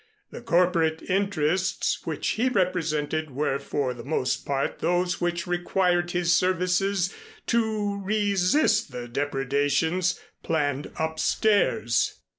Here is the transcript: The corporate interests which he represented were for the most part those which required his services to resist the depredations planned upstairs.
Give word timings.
The 0.31 0.41
corporate 0.41 1.03
interests 1.07 2.07
which 2.07 2.29
he 2.29 2.49
represented 2.49 3.29
were 3.29 3.59
for 3.59 3.93
the 3.93 4.03
most 4.03 4.47
part 4.47 4.79
those 4.79 5.21
which 5.21 5.45
required 5.45 6.09
his 6.09 6.35
services 6.35 7.13
to 7.45 8.01
resist 8.03 8.91
the 8.91 9.07
depredations 9.07 10.19
planned 10.41 10.89
upstairs. 10.97 12.15